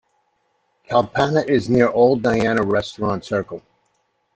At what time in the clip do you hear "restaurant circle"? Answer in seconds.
2.63-3.61